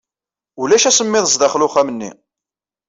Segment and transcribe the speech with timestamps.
[0.61, 2.11] Ulac asemmiḍ sdaxel uxxam-nni.